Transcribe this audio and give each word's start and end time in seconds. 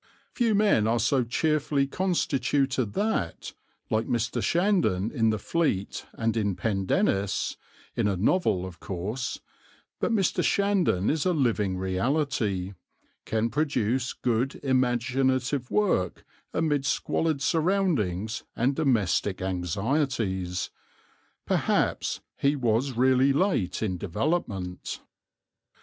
Few 0.33 0.55
men 0.55 0.87
are 0.87 0.97
so 0.99 1.23
cheerfully 1.23 1.85
constituted 1.85 2.93
that, 2.93 3.53
like 3.91 4.07
Mr. 4.07 4.41
Shandon 4.41 5.11
in 5.11 5.29
the 5.29 5.37
Fleet 5.37 6.07
and 6.13 6.35
in 6.35 6.55
Pendennis 6.55 7.55
in 7.95 8.07
a 8.07 8.17
novel, 8.17 8.65
of 8.65 8.79
course, 8.79 9.41
but 9.99 10.11
Mr. 10.11 10.43
Shandon 10.43 11.11
is 11.11 11.23
a 11.23 11.33
living 11.33 11.77
reality 11.77 12.73
can 13.25 13.51
produce 13.51 14.13
good 14.13 14.55
imaginative 14.63 15.69
work 15.69 16.25
amid 16.51 16.83
squalid 16.83 17.39
surroundings 17.39 18.43
and 18.55 18.75
domestic 18.75 19.39
anxieties 19.39 20.71
perhaps 21.45 22.21
he 22.37 22.55
was 22.55 22.93
really 22.93 23.31
late 23.33 23.83
in 23.83 23.99
development. 23.99 24.99